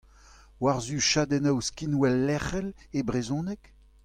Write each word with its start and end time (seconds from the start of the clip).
War-zu 0.61 0.99
chadennoù 1.09 1.59
skinwel 1.67 2.15
lecʼhel 2.27 2.67
e 2.97 2.99
brezhoneg? 3.07 3.61